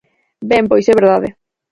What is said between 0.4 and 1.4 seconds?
Ben, pois é verdade.